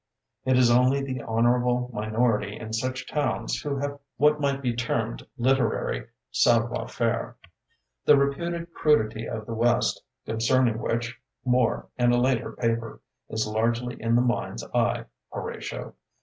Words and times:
It 0.45 0.57
is 0.57 0.71
only 0.71 1.03
the 1.03 1.21
honorable 1.21 1.91
minor 1.93 2.41
ity 2.41 2.57
in 2.57 2.73
such 2.73 3.07
towns 3.07 3.61
who 3.61 3.77
have 3.77 3.99
what 4.17 4.41
might 4.41 4.59
be 4.63 4.73
termed 4.75 5.27
literary 5.37 6.07
savoir 6.31 6.87
faire. 6.87 7.35
The 8.05 8.17
reputed 8.17 8.73
crudity 8.73 9.27
of 9.29 9.45
the 9.45 9.53
west 9.53 10.01
(concerning 10.25 10.79
which, 10.79 11.19
more 11.45 11.85
in 11.99 12.11
a 12.11 12.19
later 12.19 12.53
paper) 12.53 12.99
is 13.29 13.45
largely 13.45 13.95
in 14.01 14.15
the 14.15 14.23
mind's 14.23 14.63
eye, 14.73 15.05
Horatio. 15.31 15.93